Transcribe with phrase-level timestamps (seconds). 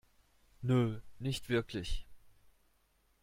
[0.63, 2.07] Nö, nicht wirklich.